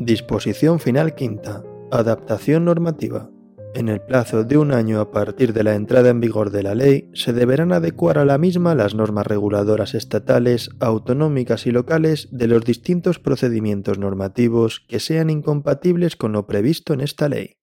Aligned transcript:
Disposición 0.00 0.80
final 0.80 1.14
quinta. 1.14 1.62
Adaptación 1.90 2.64
normativa. 2.64 3.28
En 3.74 3.90
el 3.90 4.00
plazo 4.00 4.44
de 4.44 4.56
un 4.56 4.72
año 4.72 4.98
a 4.98 5.10
partir 5.10 5.52
de 5.52 5.62
la 5.62 5.74
entrada 5.74 6.08
en 6.08 6.20
vigor 6.20 6.50
de 6.50 6.62
la 6.62 6.74
ley, 6.74 7.10
se 7.12 7.34
deberán 7.34 7.70
adecuar 7.70 8.16
a 8.16 8.24
la 8.24 8.38
misma 8.38 8.74
las 8.74 8.94
normas 8.94 9.26
reguladoras 9.26 9.94
estatales, 9.94 10.70
autonómicas 10.80 11.66
y 11.66 11.70
locales 11.70 12.28
de 12.32 12.46
los 12.46 12.64
distintos 12.64 13.18
procedimientos 13.18 13.98
normativos 13.98 14.80
que 14.88 15.00
sean 15.00 15.28
incompatibles 15.28 16.16
con 16.16 16.32
lo 16.32 16.46
previsto 16.46 16.94
en 16.94 17.02
esta 17.02 17.28
ley. 17.28 17.59